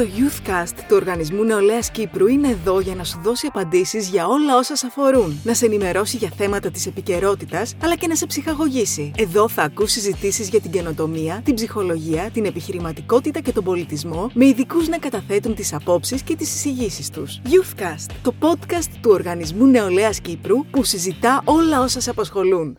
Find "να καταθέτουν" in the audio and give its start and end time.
14.88-15.54